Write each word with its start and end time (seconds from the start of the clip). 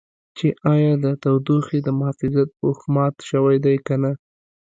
چې 0.37 0.47
ایا 0.73 0.93
د 1.05 1.05
تودوخې 1.23 1.79
د 1.83 1.87
محافظت 1.99 2.47
پوښ 2.59 2.79
مات 2.95 3.15
شوی 3.29 3.57
دی 3.65 3.75
که 3.85 3.95
نه. 4.03 4.11